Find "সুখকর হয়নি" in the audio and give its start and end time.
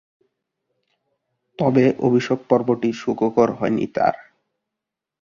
2.93-3.85